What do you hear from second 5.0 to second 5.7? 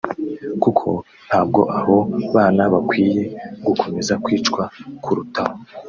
kurutaho